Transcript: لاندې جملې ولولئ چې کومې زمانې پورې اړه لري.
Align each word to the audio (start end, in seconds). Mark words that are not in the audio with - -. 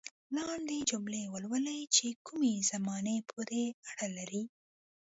لاندې 0.35 0.77
جملې 0.89 1.23
ولولئ 1.33 1.81
چې 1.95 2.07
کومې 2.27 2.53
زمانې 2.71 3.17
پورې 3.29 3.63
اړه 3.91 4.07
لري. 4.17 4.43